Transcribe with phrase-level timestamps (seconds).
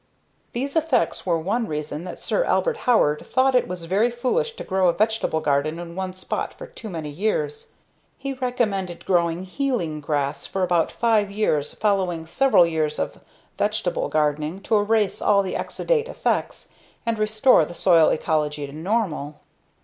[0.53, 4.63] These effects were one reason that Sir Albert Howard thought it was very foolish to
[4.63, 7.67] grow a vegetable garden in one spot for too many years.
[8.17, 13.19] He recommended growing "healing grass" for about five years following several years of
[13.59, 16.69] vegetable gardening to erase all the exudate effects
[17.05, 19.35] and restore the soil ecology to normal.